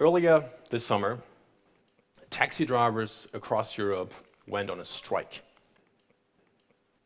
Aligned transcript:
Earlier 0.00 0.44
this 0.70 0.86
summer, 0.86 1.18
taxi 2.30 2.64
drivers 2.64 3.26
across 3.34 3.76
Europe 3.76 4.14
went 4.46 4.70
on 4.70 4.78
a 4.78 4.84
strike. 4.84 5.42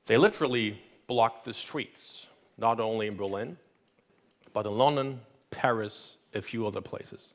They 0.05 0.19
literally 0.19 0.79
blocked 1.07 1.47
the 1.47 1.55
streets, 1.55 2.27
not 2.59 2.81
only 2.81 3.07
in 3.07 3.17
Berlin, 3.17 3.57
but 4.53 4.67
in 4.67 4.77
London, 4.77 5.21
Paris, 5.51 6.19
a 6.35 6.43
few 6.43 6.67
other 6.67 6.83
places. 6.83 7.33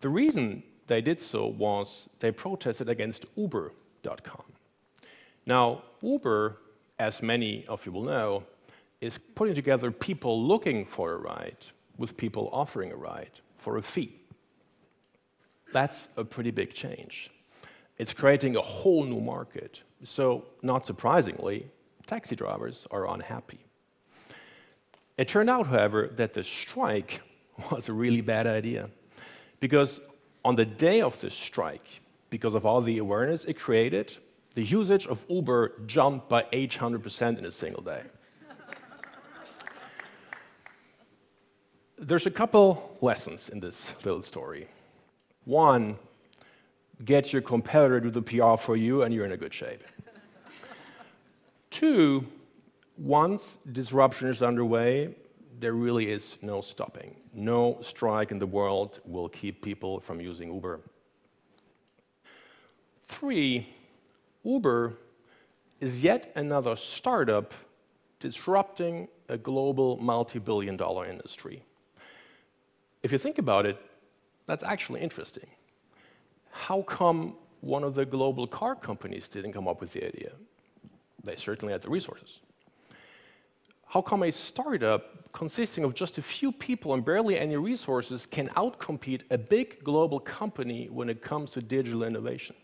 The 0.00 0.10
reason 0.10 0.62
they 0.88 1.00
did 1.00 1.22
so 1.22 1.46
was 1.46 2.10
they 2.20 2.30
protested 2.30 2.90
against 2.90 3.24
Uber.com. 3.34 4.42
Now, 5.46 5.84
Uber, 6.02 6.58
as 6.98 7.22
many 7.22 7.64
of 7.66 7.86
you 7.86 7.92
will 7.92 8.04
know, 8.04 8.44
is 9.00 9.16
putting 9.16 9.54
together 9.54 9.90
people 9.90 10.46
looking 10.46 10.84
for 10.84 11.12
a 11.12 11.16
ride 11.16 11.64
with 11.96 12.14
people 12.18 12.50
offering 12.52 12.92
a 12.92 12.96
ride 12.96 13.40
for 13.56 13.78
a 13.78 13.82
fee. 13.82 14.17
That's 15.72 16.08
a 16.16 16.24
pretty 16.24 16.50
big 16.50 16.72
change. 16.72 17.30
It's 17.98 18.12
creating 18.12 18.56
a 18.56 18.62
whole 18.62 19.04
new 19.04 19.20
market. 19.20 19.82
So, 20.04 20.46
not 20.62 20.86
surprisingly, 20.86 21.66
taxi 22.06 22.36
drivers 22.36 22.86
are 22.90 23.08
unhappy. 23.08 23.58
It 25.16 25.26
turned 25.26 25.50
out, 25.50 25.66
however, 25.66 26.08
that 26.16 26.32
the 26.32 26.44
strike 26.44 27.20
was 27.70 27.88
a 27.88 27.92
really 27.92 28.20
bad 28.20 28.46
idea. 28.46 28.88
Because 29.60 30.00
on 30.44 30.54
the 30.54 30.64
day 30.64 31.02
of 31.02 31.20
the 31.20 31.30
strike, 31.30 32.00
because 32.30 32.54
of 32.54 32.64
all 32.64 32.80
the 32.80 32.98
awareness 32.98 33.44
it 33.44 33.58
created, 33.58 34.16
the 34.54 34.62
usage 34.62 35.06
of 35.06 35.24
Uber 35.28 35.72
jumped 35.86 36.28
by 36.28 36.44
800% 36.52 37.38
in 37.38 37.44
a 37.44 37.50
single 37.50 37.82
day. 37.82 38.02
There's 42.00 42.26
a 42.26 42.30
couple 42.30 42.96
lessons 43.00 43.48
in 43.48 43.58
this 43.58 43.92
little 44.04 44.22
story. 44.22 44.68
One, 45.48 45.96
get 47.06 47.32
your 47.32 47.40
competitor 47.40 48.02
to 48.02 48.10
do 48.10 48.20
the 48.20 48.20
PR 48.20 48.58
for 48.58 48.76
you, 48.76 49.00
and 49.00 49.14
you're 49.14 49.24
in 49.24 49.32
a 49.32 49.36
good 49.38 49.54
shape. 49.54 49.82
Two, 51.70 52.26
once 52.98 53.56
disruption 53.72 54.28
is 54.28 54.42
underway, 54.42 55.14
there 55.58 55.72
really 55.72 56.10
is 56.12 56.36
no 56.42 56.60
stopping. 56.60 57.16
No 57.32 57.78
strike 57.80 58.30
in 58.30 58.38
the 58.38 58.46
world 58.46 59.00
will 59.06 59.30
keep 59.30 59.62
people 59.62 60.00
from 60.00 60.20
using 60.20 60.52
Uber. 60.52 60.80
Three, 63.04 63.74
Uber 64.44 64.98
is 65.80 66.02
yet 66.02 66.30
another 66.36 66.76
startup 66.76 67.54
disrupting 68.20 69.08
a 69.30 69.38
global 69.38 69.96
multi 69.96 70.40
billion 70.40 70.76
dollar 70.76 71.06
industry. 71.06 71.62
If 73.02 73.12
you 73.12 73.16
think 73.16 73.38
about 73.38 73.64
it, 73.64 73.80
that's 74.48 74.64
actually 74.64 75.02
interesting. 75.02 75.46
How 76.50 76.82
come 76.82 77.34
one 77.60 77.84
of 77.84 77.94
the 77.94 78.06
global 78.06 78.46
car 78.46 78.74
companies 78.74 79.28
didn't 79.28 79.52
come 79.52 79.68
up 79.68 79.80
with 79.80 79.92
the 79.92 80.04
idea? 80.04 80.32
They 81.22 81.36
certainly 81.36 81.72
had 81.72 81.82
the 81.82 81.90
resources. 81.90 82.40
How 83.86 84.00
come 84.00 84.22
a 84.22 84.32
startup 84.32 85.32
consisting 85.32 85.84
of 85.84 85.94
just 85.94 86.16
a 86.16 86.22
few 86.22 86.50
people 86.50 86.94
and 86.94 87.04
barely 87.04 87.38
any 87.38 87.56
resources 87.56 88.24
can 88.24 88.48
outcompete 88.48 89.22
a 89.30 89.36
big 89.36 89.84
global 89.84 90.18
company 90.18 90.88
when 90.90 91.10
it 91.10 91.22
comes 91.22 91.52
to 91.52 91.62
digital 91.62 92.02
innovation? 92.02 92.56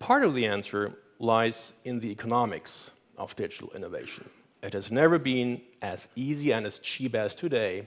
Part 0.00 0.24
of 0.24 0.34
the 0.34 0.46
answer 0.46 0.98
lies 1.20 1.72
in 1.84 2.00
the 2.00 2.10
economics 2.10 2.90
of 3.16 3.34
digital 3.36 3.70
innovation. 3.76 4.28
It 4.60 4.72
has 4.72 4.90
never 4.90 5.20
been 5.20 5.60
as 5.82 6.08
easy 6.16 6.52
and 6.52 6.66
as 6.66 6.80
cheap 6.80 7.14
as 7.14 7.36
today 7.36 7.86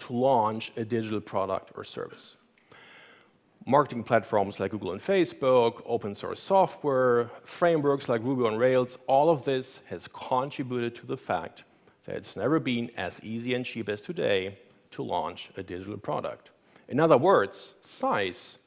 to 0.00 0.12
launch 0.12 0.72
a 0.76 0.84
digital 0.84 1.20
product 1.20 1.72
or 1.76 1.84
service. 1.84 2.36
Marketing 3.66 4.02
platforms 4.02 4.58
like 4.58 4.70
Google 4.70 4.92
and 4.92 5.00
Facebook, 5.00 5.82
open 5.84 6.14
source 6.14 6.40
software, 6.40 7.30
frameworks 7.44 8.08
like 8.08 8.22
Ruby 8.24 8.46
on 8.46 8.56
Rails, 8.56 8.98
all 9.06 9.30
of 9.30 9.44
this 9.44 9.80
has 9.86 10.08
contributed 10.08 10.94
to 10.96 11.06
the 11.06 11.16
fact 11.16 11.64
that 12.06 12.16
it's 12.16 12.36
never 12.36 12.58
been 12.58 12.90
as 12.96 13.22
easy 13.22 13.54
and 13.54 13.64
cheap 13.64 13.88
as 13.88 14.00
today 14.00 14.58
to 14.92 15.02
launch 15.02 15.50
a 15.56 15.62
digital 15.62 15.98
product. 15.98 16.50
In 16.88 16.98
other 16.98 17.18
words, 17.18 17.74
size 17.82 18.58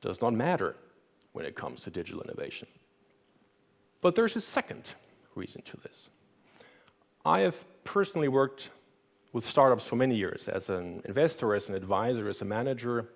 does 0.00 0.20
not 0.20 0.34
matter 0.34 0.76
when 1.32 1.44
it 1.46 1.54
comes 1.54 1.82
to 1.82 1.90
digital 1.90 2.20
innovation. 2.22 2.68
But 4.00 4.14
there's 4.14 4.36
a 4.36 4.40
second 4.40 4.94
reason 5.34 5.62
to 5.62 5.76
this. 5.78 6.10
I 7.24 7.40
have 7.40 7.64
personally 7.84 8.28
worked 8.28 8.70
with 9.32 9.46
startups 9.46 9.86
for 9.86 9.96
many 9.96 10.16
years 10.16 10.48
as 10.48 10.68
an 10.68 11.02
investor, 11.04 11.54
as 11.54 11.68
an 11.68 11.74
advisor, 11.74 12.28
as 12.28 12.42
a 12.42 12.44
manager. 12.44 13.08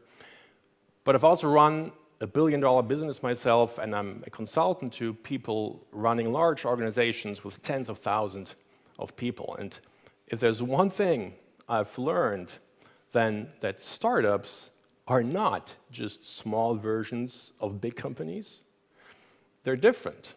But 1.05 1.15
I've 1.15 1.25
also 1.25 1.49
run 1.49 1.93
a 2.21 2.27
billion 2.27 2.61
dollar 2.61 2.83
business 2.83 3.23
myself, 3.23 3.79
and 3.79 3.95
I'm 3.95 4.23
a 4.27 4.31
consultant 4.31 4.93
to 4.95 5.15
people 5.15 5.85
running 5.93 6.33
large 6.33 6.65
organizations 6.65 7.45
with 7.45 7.63
tens 7.63 7.89
of 7.89 7.99
thousands 7.99 8.55
of 8.99 9.17
people. 9.17 9.57
And 9.59 9.79
if 10.29 10.41
there's 10.41 10.63
one 10.63 10.91
thing 10.91 11.35
I've 11.69 11.99
learned, 11.99 12.53
then 13.13 13.49
that 13.61 13.81
startups 13.81 14.71
are 15.07 15.23
not 15.23 15.75
just 15.91 16.25
small 16.25 16.77
versions 16.77 17.53
of 17.61 17.81
big 17.81 17.97
companies, 17.97 18.61
they're 19.65 19.77
different. 19.77 20.35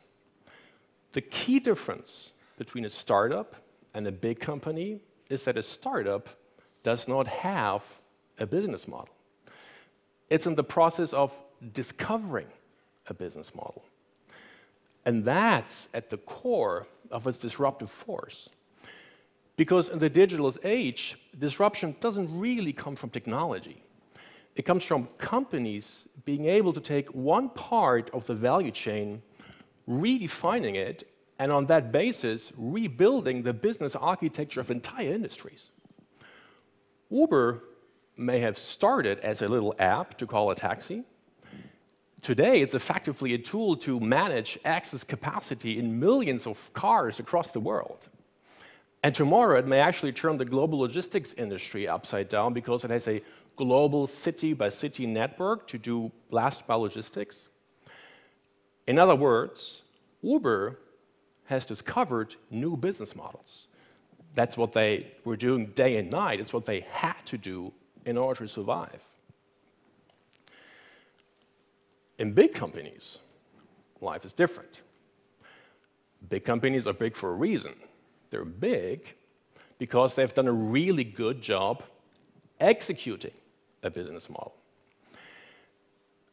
The 1.13 1.21
key 1.21 1.59
difference 1.59 2.33
between 2.57 2.85
a 2.85 2.89
startup 2.89 3.55
and 3.93 4.07
a 4.07 4.11
big 4.11 4.39
company 4.39 4.99
is 5.29 5.43
that 5.43 5.57
a 5.57 5.63
startup 5.63 6.29
does 6.83 7.07
not 7.07 7.27
have 7.27 7.99
a 8.39 8.45
business 8.45 8.87
model. 8.87 9.13
It's 10.29 10.45
in 10.45 10.55
the 10.55 10.63
process 10.63 11.13
of 11.13 11.33
discovering 11.73 12.47
a 13.07 13.13
business 13.13 13.55
model. 13.55 13.83
And 15.05 15.23
that's 15.23 15.87
at 15.93 16.09
the 16.09 16.17
core 16.17 16.87
of 17.09 17.27
its 17.27 17.39
disruptive 17.39 17.89
force. 17.89 18.49
Because 19.55 19.89
in 19.89 19.99
the 19.99 20.09
digital 20.09 20.53
age, 20.63 21.17
disruption 21.37 21.95
doesn't 21.99 22.39
really 22.39 22.73
come 22.73 22.95
from 22.95 23.09
technology. 23.09 23.81
It 24.55 24.63
comes 24.65 24.83
from 24.83 25.07
companies 25.17 26.07
being 26.25 26.45
able 26.45 26.73
to 26.73 26.81
take 26.81 27.07
one 27.09 27.49
part 27.49 28.09
of 28.11 28.25
the 28.25 28.33
value 28.33 28.71
chain, 28.71 29.21
redefining 29.87 30.75
it, 30.75 31.07
and 31.39 31.51
on 31.51 31.67
that 31.67 31.91
basis, 31.91 32.51
rebuilding 32.57 33.43
the 33.43 33.53
business 33.53 33.95
architecture 33.95 34.59
of 34.59 34.71
entire 34.71 35.13
industries. 35.13 35.69
Uber 37.09 37.63
may 38.17 38.39
have 38.39 38.57
started 38.57 39.19
as 39.19 39.41
a 39.41 39.47
little 39.47 39.73
app 39.77 40.17
to 40.17 40.25
call 40.25 40.49
a 40.49 40.55
taxi. 40.55 41.03
Today, 42.21 42.61
it's 42.61 42.73
effectively 42.73 43.33
a 43.35 43.37
tool 43.37 43.77
to 43.77 43.99
manage 43.99 44.57
access 44.65 45.03
capacity 45.03 45.77
in 45.77 45.99
millions 45.99 46.47
of 46.47 46.73
cars 46.73 47.19
across 47.19 47.51
the 47.51 47.59
world. 47.59 47.99
And 49.03 49.13
tomorrow, 49.13 49.59
it 49.59 49.67
may 49.67 49.79
actually 49.79 50.11
turn 50.11 50.37
the 50.37 50.45
global 50.45 50.79
logistics 50.79 51.33
industry 51.33 51.87
upside 51.87 52.29
down 52.29 52.53
because 52.53 52.83
it 52.83 52.89
has 52.89 53.07
a 53.07 53.21
global 53.55 54.07
city 54.07 54.53
by 54.53 54.69
city 54.69 55.05
network 55.05 55.67
to 55.67 55.77
do 55.77 56.11
last 56.31 56.67
mile 56.67 56.81
logistics. 56.81 57.47
In 58.87 58.97
other 58.97 59.15
words, 59.15 59.83
Uber 60.21 60.79
has 61.47 61.65
discovered 61.65 62.35
new 62.49 62.77
business 62.77 63.15
models. 63.15 63.67
That's 64.35 64.55
what 64.55 64.73
they 64.73 65.11
were 65.25 65.35
doing 65.35 65.67
day 65.67 65.97
and 65.97 66.11
night. 66.11 66.39
It's 66.39 66.53
what 66.53 66.65
they 66.65 66.81
had 66.91 67.25
to 67.25 67.37
do 67.37 67.73
in 68.05 68.17
order 68.17 68.41
to 68.41 68.47
survive. 68.47 69.03
In 72.19 72.33
big 72.33 72.53
companies, 72.53 73.19
life 74.01 74.25
is 74.25 74.33
different. 74.33 74.81
Big 76.29 76.45
companies 76.45 76.87
are 76.87 76.93
big 76.93 77.15
for 77.15 77.29
a 77.29 77.33
reason. 77.33 77.73
They're 78.29 78.45
big 78.45 79.15
because 79.77 80.15
they've 80.15 80.33
done 80.33 80.47
a 80.47 80.51
really 80.51 81.03
good 81.03 81.41
job 81.41 81.83
executing 82.59 83.33
a 83.83 83.89
business 83.89 84.29
model. 84.29 84.55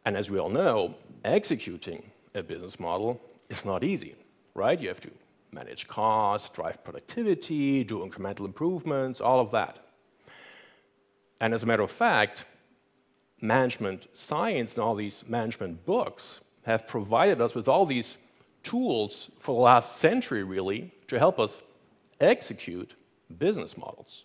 And 0.05 0.17
as 0.17 0.31
we 0.31 0.39
all 0.39 0.51
know, 0.51 0.95
executing 1.25 2.11
a 2.35 2.43
business 2.43 2.81
model 2.81 3.21
is 3.49 3.65
not 3.65 3.85
easy, 3.85 4.15
right? 4.55 4.81
You 4.81 4.89
have 4.89 5.01
to 5.01 5.11
manage 5.53 5.87
costs, 5.87 6.49
drive 6.49 6.83
productivity, 6.85 7.85
do 7.85 7.99
incremental 7.99 8.45
improvements, 8.45 9.21
all 9.21 9.41
of 9.41 9.51
that. 9.53 9.79
And 11.41 11.55
as 11.55 11.63
a 11.63 11.67
matter 11.67 11.83
of 11.83 11.91
fact, 11.91 12.45
management 13.41 14.07
science 14.13 14.77
and 14.77 14.85
all 14.85 14.95
these 14.95 15.25
management 15.29 15.85
books 15.85 16.41
have 16.65 16.87
provided 16.87 17.41
us 17.41 17.55
with 17.55 17.69
all 17.69 17.87
these 17.87 18.17
tools 18.63 19.31
for 19.39 19.55
the 19.55 19.61
last 19.61 19.97
century, 19.97 20.43
really, 20.43 20.91
to 21.09 21.19
help 21.19 21.39
us 21.39 21.63
execute 22.21 22.95
business 23.39 23.77
models. 23.77 24.25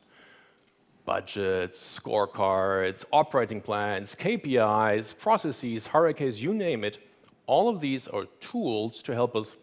Budgets, 1.06 2.00
scorecards, 2.00 3.04
operating 3.12 3.62
plans, 3.62 4.16
KPIs, 4.16 5.18
processes, 5.18 5.88
hierarchies, 5.88 6.42
you 6.42 6.54
name 6.54 6.84
it, 6.84 7.00
all 7.46 7.68
of 7.68 7.82
these 7.82 8.08
are 8.08 8.26
tools 8.40 9.02
to 9.02 9.14
help 9.14 9.36
us 9.36 9.58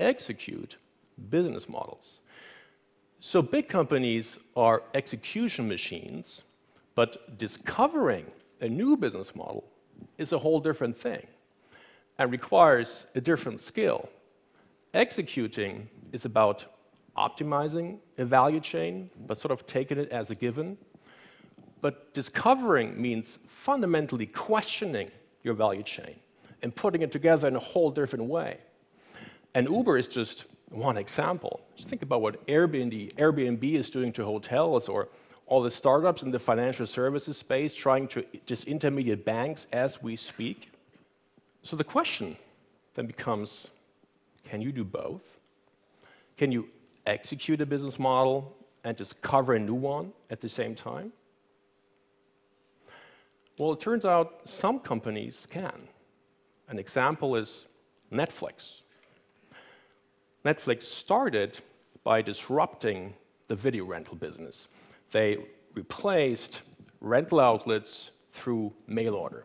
execute 0.00 0.76
business 1.28 1.68
models. 1.68 2.20
So 3.20 3.42
big 3.42 3.68
companies 3.68 4.38
are 4.56 4.82
execution 4.94 5.68
machines 5.68 6.44
But 6.94 7.38
discovering 7.38 8.26
a 8.60 8.68
new 8.68 8.96
business 8.96 9.34
model 9.34 9.64
is 10.18 10.32
a 10.32 10.38
whole 10.38 10.60
different 10.60 10.96
thing 10.96 11.26
and 12.18 12.30
requires 12.30 13.06
a 13.14 13.20
different 13.20 13.60
skill. 13.60 14.08
Executing 14.92 15.88
is 16.12 16.24
about 16.24 16.66
optimizing 17.16 17.98
a 18.18 18.24
value 18.24 18.60
chain, 18.60 19.10
but 19.26 19.38
sort 19.38 19.52
of 19.52 19.66
taking 19.66 19.98
it 19.98 20.10
as 20.10 20.30
a 20.30 20.34
given. 20.34 20.76
But 21.80 22.12
discovering 22.12 23.00
means 23.00 23.38
fundamentally 23.46 24.26
questioning 24.26 25.10
your 25.42 25.54
value 25.54 25.82
chain 25.82 26.16
and 26.62 26.74
putting 26.74 27.00
it 27.00 27.10
together 27.10 27.48
in 27.48 27.56
a 27.56 27.60
whole 27.60 27.90
different 27.90 28.26
way. 28.26 28.58
And 29.54 29.68
Uber 29.68 29.98
is 29.98 30.08
just 30.08 30.44
one 30.70 30.96
example. 30.96 31.60
Just 31.76 31.88
think 31.88 32.02
about 32.02 32.22
what 32.22 32.46
Airbnb, 32.46 33.14
Airbnb 33.14 33.74
is 33.74 33.90
doing 33.90 34.12
to 34.12 34.24
hotels 34.24 34.88
or 34.88 35.08
all 35.46 35.60
the 35.60 35.70
startups 35.70 36.22
in 36.22 36.30
the 36.30 36.38
financial 36.38 36.86
services 36.86 37.36
space 37.36 37.74
trying 37.74 38.06
to 38.08 38.22
disintermediate 38.46 39.24
banks 39.24 39.66
as 39.72 40.00
we 40.00 40.14
speak. 40.14 40.70
So 41.62 41.76
the 41.76 41.84
question 41.84 42.36
then 42.94 43.06
becomes 43.06 43.70
can 44.44 44.60
you 44.60 44.72
do 44.72 44.84
both? 44.84 45.38
Can 46.36 46.50
you 46.50 46.68
execute 47.06 47.60
a 47.60 47.66
business 47.66 47.98
model 47.98 48.56
and 48.84 48.96
discover 48.96 49.54
a 49.54 49.58
new 49.58 49.74
one 49.74 50.12
at 50.30 50.40
the 50.40 50.48
same 50.48 50.74
time? 50.74 51.12
Well, 53.58 53.72
it 53.72 53.80
turns 53.80 54.04
out 54.04 54.48
some 54.48 54.80
companies 54.80 55.46
can. 55.50 55.88
An 56.68 56.78
example 56.78 57.36
is 57.36 57.66
Netflix. 58.10 58.80
Netflix 60.44 60.82
started 60.84 61.60
by 62.04 62.22
disrupting 62.22 63.14
the 63.48 63.54
video 63.54 63.84
rental 63.84 64.16
business. 64.16 64.68
They 65.10 65.38
replaced 65.74 66.62
rental 67.00 67.40
outlets 67.40 68.12
through 68.30 68.72
mail 68.86 69.14
order. 69.14 69.44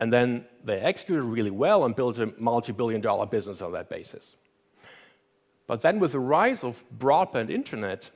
And 0.00 0.12
then 0.12 0.46
they 0.64 0.78
executed 0.78 1.22
really 1.22 1.50
well 1.50 1.84
and 1.84 1.94
built 1.94 2.18
a 2.18 2.32
multi 2.38 2.72
billion 2.72 3.00
dollar 3.00 3.26
business 3.26 3.60
on 3.60 3.72
that 3.72 3.88
basis. 3.88 4.36
But 5.66 5.82
then, 5.82 6.00
with 6.00 6.12
the 6.12 6.20
rise 6.20 6.64
of 6.64 6.84
broadband 6.98 7.50
internet, 7.50 8.10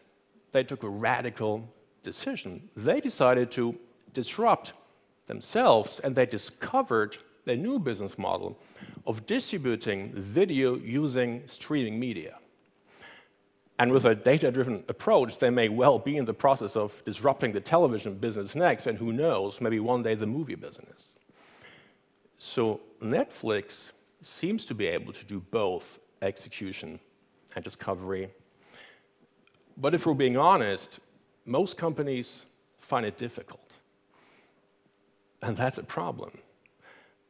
they 0.52 0.64
took 0.64 0.82
a 0.82 0.88
radical 0.88 1.69
decision. 2.02 2.69
They 2.76 3.00
decided 3.00 3.50
to 3.52 3.76
disrupt 4.12 4.72
themselves 5.26 6.00
and 6.00 6.14
they 6.14 6.26
discovered 6.26 7.19
a 7.46 7.56
new 7.56 7.78
business 7.78 8.19
model 8.19 8.58
of 9.06 9.26
distributing 9.26 10.12
video 10.14 10.76
using 10.76 11.43
streaming 11.46 11.98
media. 11.98 12.38
And 13.78 13.93
with 13.93 14.06
a 14.06 14.14
data 14.14 14.50
driven 14.50 14.84
approach, 14.88 15.38
they 15.38 15.50
may 15.50 15.69
well 15.69 15.98
be 15.98 16.16
in 16.16 16.25
the 16.25 16.32
process 16.34 16.76
of 16.76 17.04
disrupting 17.04 17.52
the 17.52 17.60
television 17.60 18.14
business 18.14 18.54
next, 18.54 18.87
and 18.87 18.96
who 18.98 19.12
knows, 19.12 19.60
maybe 19.60 19.81
one 19.81 20.02
day 20.02 20.14
the 20.14 20.26
movie 20.26 20.54
business. 20.54 21.12
So 22.38 22.81
Netflix 23.02 23.93
seems 24.22 24.64
to 24.66 24.75
be 24.75 24.87
able 24.87 25.12
to 25.12 25.25
do 25.26 25.40
both 25.40 25.98
execution 26.22 26.98
and 27.54 27.62
discovery. 27.62 28.31
But 29.76 29.94
if 29.94 30.06
we're 30.06 30.14
being 30.14 30.38
honest, 30.38 31.00
most 31.44 31.76
companies 31.76 32.46
find 32.78 33.04
it 33.04 33.19
difficult. 33.19 33.60
And 35.43 35.54
that's 35.54 35.76
a 35.76 35.82
problem. 35.82 36.31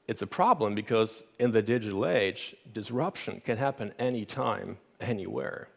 It's 0.09 0.23
a 0.23 0.27
problem 0.27 0.75
because 0.75 1.25
in 1.39 1.51
the 1.51 1.63
digital 1.63 2.07
age, 2.07 2.55
disruption 2.73 3.41
can 3.45 3.57
happen 3.57 3.93
anytime, 3.99 4.79
anywhere. 5.01 5.69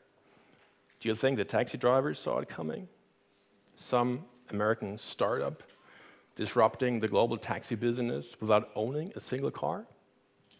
Do 1.00 1.10
you 1.10 1.16
think 1.16 1.38
the 1.38 1.46
taxi 1.46 1.78
drivers 1.78 2.20
saw 2.20 2.40
it 2.40 2.50
coming? 2.50 2.88
Some 3.76 4.26
American 4.52 4.98
startup 4.98 5.64
disrupting 6.36 7.00
the 7.00 7.08
global 7.08 7.38
taxi 7.38 7.76
business 7.76 8.36
without 8.40 8.70
owning 8.76 9.12
a 9.16 9.20
single 9.20 9.52
car? 9.52 9.86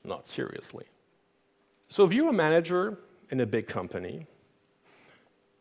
Not 0.04 0.28
seriously. 0.28 0.86
So, 1.90 2.06
if 2.06 2.14
you're 2.14 2.30
a 2.30 2.34
manager 2.34 3.00
in 3.30 3.40
a 3.42 3.46
big 3.46 3.68
company, 3.68 4.26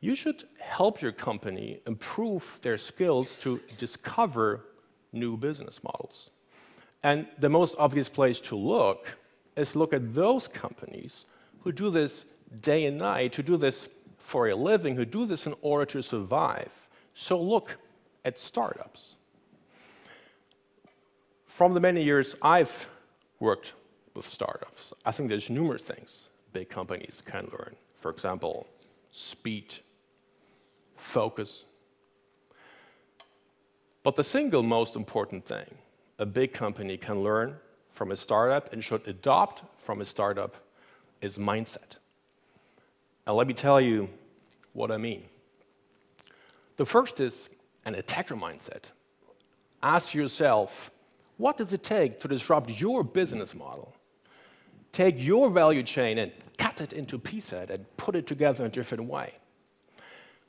you 0.00 0.14
should 0.14 0.44
help 0.58 1.02
your 1.02 1.12
company 1.12 1.81
improve 1.87 2.58
their 2.62 2.78
skills 2.78 3.37
to 3.37 3.61
discover 3.76 4.64
new 5.12 5.37
business 5.37 5.82
models. 5.82 6.31
And 7.02 7.26
the 7.38 7.48
most 7.48 7.76
obvious 7.78 8.08
place 8.08 8.40
to 8.40 8.56
look 8.56 9.18
is 9.56 9.76
look 9.76 9.92
at 9.92 10.14
those 10.14 10.48
companies 10.48 11.26
who 11.62 11.72
do 11.72 11.90
this 11.90 12.24
day 12.60 12.86
and 12.86 12.98
night, 12.98 13.34
who 13.34 13.42
do 13.42 13.56
this 13.56 13.88
for 14.28 14.48
a 14.48 14.54
living 14.54 14.94
who 14.94 15.06
do 15.06 15.24
this 15.24 15.46
in 15.46 15.54
order 15.62 15.86
to 15.86 16.02
survive. 16.02 16.88
So 17.14 17.40
look 17.40 17.78
at 18.26 18.38
startups. 18.38 19.16
From 21.46 21.72
the 21.72 21.80
many 21.80 22.04
years 22.04 22.36
I've 22.42 22.88
worked 23.40 23.72
with 24.14 24.28
startups, 24.28 24.92
I 25.04 25.12
think 25.12 25.30
there's 25.30 25.48
numerous 25.48 25.82
things 25.82 26.28
big 26.52 26.68
companies 26.68 27.22
can 27.24 27.48
learn. 27.52 27.74
For 27.96 28.10
example, 28.10 28.66
speed, 29.10 29.76
focus. 30.96 31.64
But 34.02 34.16
the 34.16 34.24
single 34.24 34.62
most 34.62 34.94
important 34.94 35.46
thing 35.46 35.74
a 36.18 36.26
big 36.26 36.52
company 36.52 36.96
can 36.96 37.22
learn 37.22 37.56
from 37.90 38.10
a 38.10 38.16
startup 38.16 38.72
and 38.72 38.82
should 38.82 39.06
adopt 39.06 39.62
from 39.78 40.00
a 40.00 40.04
startup 40.04 40.56
is 41.20 41.38
mindset. 41.38 41.96
And 43.26 43.36
let 43.36 43.46
me 43.46 43.54
tell 43.54 43.80
you 43.80 44.08
what 44.72 44.90
I 44.90 44.96
mean. 44.96 45.24
The 46.76 46.86
first 46.86 47.20
is 47.20 47.48
an 47.84 47.94
attacker 47.94 48.36
mindset. 48.36 48.84
Ask 49.82 50.14
yourself, 50.14 50.90
what 51.36 51.56
does 51.56 51.72
it 51.72 51.82
take 51.82 52.20
to 52.20 52.28
disrupt 52.28 52.80
your 52.80 53.02
business 53.04 53.54
model? 53.54 53.94
Take 54.92 55.14
your 55.18 55.50
value 55.50 55.82
chain 55.82 56.18
and 56.18 56.32
cut 56.56 56.80
it 56.80 56.92
into 56.92 57.18
pieces 57.18 57.70
and 57.70 57.84
put 57.96 58.16
it 58.16 58.26
together 58.26 58.64
in 58.64 58.70
a 58.70 58.72
different 58.72 59.04
way. 59.04 59.34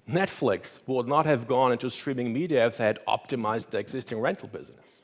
Netflix 0.09 0.79
would 0.87 1.07
not 1.07 1.25
have 1.27 1.47
gone 1.47 1.71
into 1.71 1.89
streaming 1.89 2.33
media 2.33 2.65
if 2.65 2.77
they 2.77 2.85
had 2.85 2.99
optimized 3.07 3.69
the 3.69 3.77
existing 3.77 4.19
rental 4.19 4.47
business. 4.47 5.03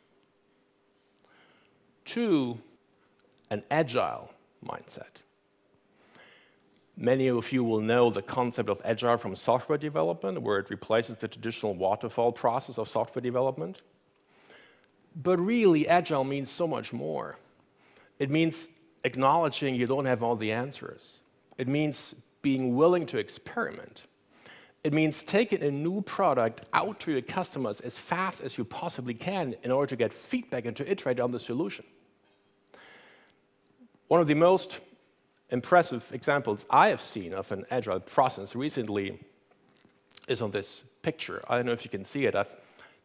Two, 2.05 2.59
an 3.49 3.63
agile 3.69 4.31
mindset. 4.65 5.21
Many 6.97 7.27
of 7.27 7.51
you 7.51 7.63
will 7.63 7.81
know 7.81 8.09
the 8.09 8.21
concept 8.21 8.69
of 8.69 8.81
agile 8.85 9.17
from 9.17 9.35
software 9.35 9.77
development, 9.77 10.41
where 10.41 10.59
it 10.59 10.69
replaces 10.69 11.17
the 11.17 11.27
traditional 11.27 11.73
waterfall 11.73 12.31
process 12.31 12.77
of 12.77 12.87
software 12.87 13.21
development. 13.21 13.81
But 15.15 15.39
really, 15.39 15.87
agile 15.87 16.23
means 16.23 16.49
so 16.49 16.67
much 16.67 16.93
more. 16.93 17.37
It 18.17 18.29
means 18.29 18.69
acknowledging 19.03 19.75
you 19.75 19.87
don't 19.87 20.05
have 20.05 20.23
all 20.23 20.35
the 20.35 20.51
answers. 20.51 21.19
It 21.57 21.67
means 21.67 22.15
being 22.41 22.75
willing 22.75 23.05
to 23.07 23.17
experiment. 23.17 24.03
It 24.83 24.93
means 24.93 25.23
taking 25.23 25.63
a 25.63 25.71
new 25.71 26.01
product 26.01 26.61
out 26.71 26.99
to 27.01 27.11
your 27.11 27.21
customers 27.21 27.81
as 27.81 27.97
fast 27.97 28.41
as 28.41 28.57
you 28.57 28.63
possibly 28.63 29.15
can 29.15 29.55
in 29.63 29.71
order 29.71 29.87
to 29.87 29.95
get 29.95 30.13
feedback 30.13 30.65
and 30.65 30.75
to 30.77 30.89
iterate 30.89 31.19
on 31.19 31.31
the 31.31 31.39
solution. 31.39 31.85
One 34.07 34.21
of 34.21 34.27
the 34.27 34.35
most 34.35 34.81
impressive 35.49 36.11
examples 36.13 36.65
I 36.69 36.89
have 36.89 37.01
seen 37.01 37.33
of 37.33 37.51
an 37.51 37.65
agile 37.71 37.99
process 37.99 38.55
recently 38.55 39.19
is 40.27 40.41
on 40.41 40.51
this 40.51 40.83
picture. 41.01 41.43
I 41.47 41.55
don't 41.55 41.65
know 41.65 41.71
if 41.71 41.83
you 41.83 41.89
can 41.89 42.05
see 42.05 42.25
it. 42.25 42.35
I 42.35 42.45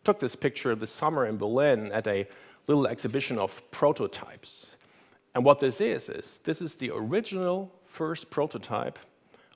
took 0.05 0.19
this 0.19 0.37
picture 0.37 0.75
this 0.75 0.91
summer 0.91 1.27
in 1.27 1.39
Berlin 1.39 1.91
at 1.93 2.07
a 2.07 2.27
little 2.67 2.87
exhibition 2.87 3.39
of 3.39 3.63
prototypes. 3.71 4.77
And 5.35 5.45
what 5.45 5.61
this 5.61 5.81
is, 5.81 6.09
is 6.09 6.41
this 6.45 6.61
is 6.61 6.75
the 6.75 6.91
original 6.93 7.73
first 7.85 8.31
prototype 8.31 8.99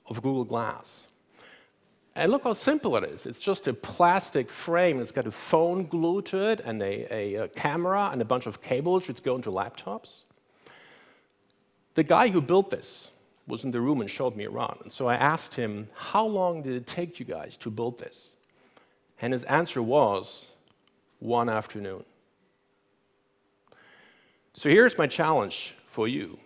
of 0.07 0.21
Google 0.21 0.45
Glass. 0.45 1.07
And 2.15 2.31
look 2.31 2.43
how 2.43 2.53
simple 2.53 2.95
it 2.97 3.03
is. 3.03 3.25
It's 3.25 3.41
just 3.41 3.67
a 3.67 3.73
plastic 3.73 4.49
frame. 4.49 4.99
It's 4.99 5.11
got 5.11 5.27
a 5.27 5.31
phone 5.31 5.85
glued 5.85 6.25
to 6.27 6.49
it 6.49 6.61
and 6.61 6.81
a, 6.81 7.13
a, 7.13 7.35
a 7.43 7.47
camera 7.49 8.09
and 8.11 8.21
a 8.21 8.25
bunch 8.25 8.45
of 8.45 8.61
cables 8.61 9.07
which 9.07 9.21
go 9.21 9.35
into 9.35 9.51
laptops. 9.51 10.24
The 11.95 12.03
guy 12.03 12.27
who 12.27 12.41
built 12.41 12.69
this 12.69 13.11
was 13.47 13.63
in 13.63 13.71
the 13.71 13.81
room 13.81 14.01
and 14.01 14.09
showed 14.09 14.35
me 14.35 14.45
around. 14.45 14.79
And 14.83 14.91
so 14.91 15.07
I 15.07 15.15
asked 15.15 15.55
him, 15.55 15.89
How 15.95 16.25
long 16.25 16.61
did 16.61 16.75
it 16.75 16.85
take 16.85 17.19
you 17.19 17.25
guys 17.25 17.57
to 17.57 17.71
build 17.71 17.97
this? 17.97 18.31
And 19.21 19.33
his 19.33 19.43
answer 19.45 19.81
was, 19.81 20.51
One 21.19 21.49
afternoon. 21.49 22.03
So 24.53 24.69
here's 24.69 24.97
my 24.97 25.07
challenge 25.07 25.75
for 25.87 26.07
you 26.07 26.37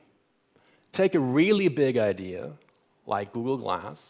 take 0.91 1.15
a 1.15 1.19
really 1.19 1.67
big 1.67 1.97
idea, 1.97 2.51
like 3.05 3.33
Google 3.33 3.57
Glass, 3.57 4.01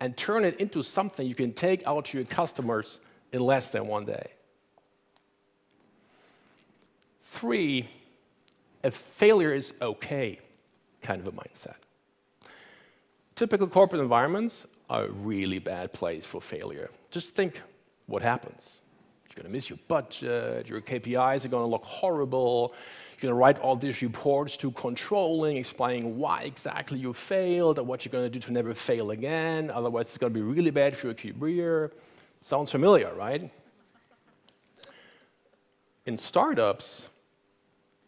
and 0.00 0.16
turn 0.16 0.44
it 0.44 0.58
into 0.58 0.82
something 0.82 1.26
you 1.26 1.34
can 1.34 1.52
take 1.52 1.86
out 1.86 2.06
to 2.06 2.18
your 2.18 2.26
customers 2.26 2.98
in 3.32 3.40
less 3.40 3.70
than 3.70 3.86
one 3.86 4.04
day. 4.04 4.30
Three, 7.22 7.88
a 8.84 8.90
failure 8.90 9.54
is 9.54 9.74
okay 9.80 10.38
kind 11.02 11.20
of 11.20 11.28
a 11.28 11.32
mindset. 11.32 11.76
Typical 13.34 13.66
corporate 13.66 14.00
environments 14.00 14.66
are 14.88 15.04
a 15.04 15.10
really 15.10 15.58
bad 15.58 15.92
place 15.92 16.24
for 16.24 16.40
failure. 16.40 16.90
Just 17.10 17.34
think 17.34 17.60
what 18.06 18.22
happens. 18.22 18.80
You're 19.28 19.42
going 19.42 19.50
to 19.50 19.56
miss 19.56 19.70
your 19.70 19.78
budget, 19.88 20.68
your 20.68 20.82
KPIs 20.82 21.46
are 21.46 21.48
going 21.48 21.64
to 21.64 21.70
look 21.70 21.84
horrible, 21.84 22.74
you're 23.12 23.30
going 23.30 23.30
to 23.30 23.40
write 23.40 23.58
all 23.60 23.76
these 23.76 24.02
reports 24.02 24.58
to 24.58 24.70
controlling, 24.72 25.56
explaining 25.56 26.18
why 26.18 26.42
exactly 26.42 26.98
you 26.98 27.14
failed 27.14 27.78
and 27.78 27.88
what 27.88 28.04
you're 28.04 28.12
going 28.12 28.24
to 28.24 28.30
do 28.30 28.38
to 28.40 28.52
never 28.52 28.74
fail 28.74 29.10
again. 29.10 29.70
Otherwise, 29.72 30.06
it's 30.06 30.18
going 30.18 30.34
to 30.34 30.38
be 30.38 30.44
really 30.44 30.70
bad 30.70 30.94
for 30.94 31.06
your 31.06 31.14
career. 31.14 31.92
Sounds 32.42 32.70
familiar, 32.70 33.14
right? 33.14 33.50
In 36.04 36.18
startups, 36.18 37.08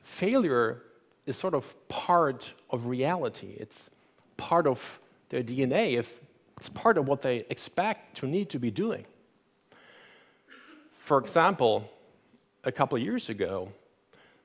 failure 0.02 0.82
is 1.26 1.36
sort 1.36 1.54
of 1.54 1.88
part 1.88 2.52
of 2.70 2.86
reality. 2.86 3.56
It's 3.58 3.90
part 4.36 4.66
of 4.66 4.98
their 5.28 5.42
DNA. 5.42 5.98
If 5.98 6.20
it's 6.56 6.68
part 6.68 6.98
of 6.98 7.08
what 7.08 7.22
they 7.22 7.44
expect 7.50 8.16
to 8.18 8.26
need 8.26 8.50
to 8.50 8.58
be 8.58 8.70
doing. 8.70 9.04
For 10.92 11.18
example, 11.18 11.90
a 12.62 12.72
couple 12.72 12.96
years 12.98 13.28
ago, 13.28 13.70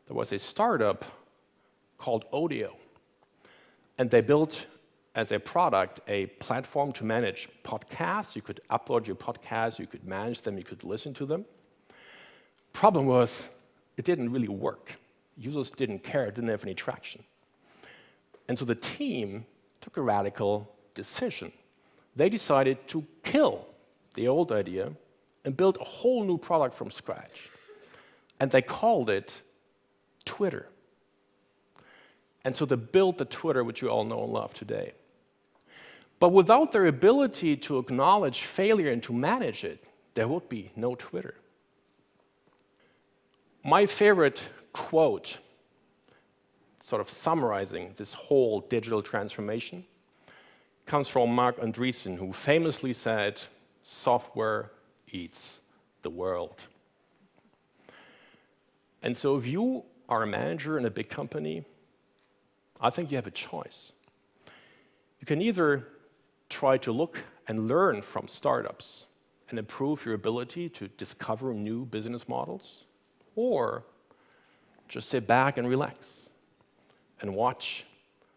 there 0.08 0.16
was 0.16 0.32
a 0.32 0.40
startup 0.40 1.06
called 1.98 2.26
Odeo. 2.32 2.72
And 3.98 4.10
they 4.10 4.22
built 4.22 4.66
as 5.16 5.32
a 5.32 5.40
product 5.40 6.00
a 6.08 6.26
platform 6.26 6.92
to 6.94 7.04
manage 7.04 7.50
podcasts. 7.64 8.36
You 8.36 8.42
could 8.42 8.62
upload 8.70 9.08
your 9.08 9.16
podcasts, 9.16 9.80
you 9.80 9.88
could 9.88 10.06
manage 10.06 10.42
them, 10.42 10.58
you 10.58 10.64
could 10.64 10.84
listen 10.84 11.14
to 11.16 11.26
them. 11.26 11.46
Problem 12.74 13.06
was, 13.06 13.50
it 13.98 14.06
didn't 14.06 14.32
really 14.32 14.48
work. 14.48 14.94
Users 15.40 15.72
didn't 15.72 16.04
care, 16.04 16.30
didn't 16.30 16.50
have 16.50 16.64
any 16.64 16.74
traction. 16.74 17.24
And 18.50 18.60
so 18.60 18.66
the 18.66 18.76
team 18.76 19.46
took 19.80 19.96
a 19.96 20.02
radical 20.02 20.76
decision. 20.94 21.54
They 22.16 22.28
decided 22.28 22.88
to 22.90 23.06
kill 23.24 23.66
the 24.16 24.28
old 24.28 24.52
idea 24.52 24.92
and 25.46 25.56
build 25.56 25.78
a 25.80 25.84
whole 25.86 26.26
new 26.26 26.38
product 26.38 26.76
from 26.76 26.92
scratch. 26.92 27.50
And 28.40 28.52
they 28.52 28.62
called 28.62 29.10
it 29.10 29.42
Twitter. 30.26 30.68
And 32.44 32.56
so 32.56 32.66
they 32.66 32.76
built 32.76 33.18
the 33.18 33.26
Twitter, 33.26 33.64
which 33.64 33.82
you 33.82 33.90
all 33.90 34.04
know 34.04 34.24
and 34.24 34.34
love 34.34 34.54
today. 34.54 34.94
But 36.20 36.30
without 36.30 36.74
their 36.74 36.88
ability 36.88 37.56
to 37.58 37.78
acknowledge 37.78 38.42
failure 38.42 38.92
and 38.92 39.02
to 39.04 39.14
manage 39.14 39.64
it, 39.64 39.86
there 40.16 40.28
would 40.28 40.50
be 40.50 40.72
no 40.76 40.96
Twitter. 40.96 41.36
My 43.64 43.86
favorite 43.86 44.42
quote, 44.74 45.40
sort 46.82 47.02
of 47.02 47.10
summarizing 47.10 47.94
this 47.98 48.14
whole 48.14 48.62
digital 48.62 49.02
transformation, 49.02 49.86
comes 50.86 51.08
from 51.08 51.34
Marc 51.34 51.60
Andreessen, 51.60 52.18
who 52.18 52.34
famously 52.34 52.94
said, 52.94 53.42
Software 53.84 54.72
eats 55.12 55.60
the 56.02 56.10
world. 56.10 56.64
And 59.02 59.16
so 59.16 59.38
if 59.38 59.48
you 59.48 59.84
are 60.08 60.24
a 60.24 60.28
manager 60.28 60.78
in 60.78 60.86
a 60.86 60.90
big 60.90 61.10
company, 61.10 61.64
I 62.82 62.90
think 62.90 63.12
you 63.12 63.18
have 63.18 63.28
a 63.28 63.32
choice. 63.32 63.94
You 65.20 65.26
can 65.26 65.42
either 65.42 65.88
try 66.50 66.78
to 66.80 66.92
look 66.92 67.20
and 67.48 67.68
learn 67.68 68.02
from 68.02 68.28
startups 68.28 69.08
and 69.50 69.60
improve 69.60 70.06
your 70.06 70.16
ability 70.16 70.70
to 70.70 70.88
discover 70.90 71.54
new 71.54 71.86
business 71.86 72.28
models, 72.28 72.86
or 73.36 73.84
just 74.90 75.08
sit 75.08 75.28
back 75.28 75.58
and 75.58 75.70
relax 75.70 76.30
and 77.22 77.36
watch 77.36 77.86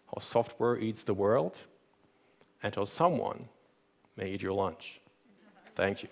how 0.07 0.21
software 0.21 0.79
eats 0.79 1.03
the 1.03 1.15
world 1.15 1.57
and 2.63 2.75
how 2.75 2.85
someone 2.85 3.49
may 4.17 4.31
eat 4.31 4.43
your 4.43 4.53
lunch. 4.53 5.01
Thank 5.75 6.03
you. 6.03 6.09